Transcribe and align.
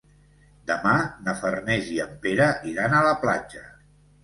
Demà 0.71 0.93
na 1.27 1.35
Farners 1.43 1.93
i 1.97 2.01
en 2.07 2.17
Pere 2.25 2.49
iran 2.73 2.99
a 2.99 3.05
la 3.11 3.15
platja. 3.27 3.65